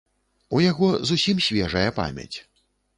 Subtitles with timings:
[0.57, 2.31] У яго зусім свежая памяць.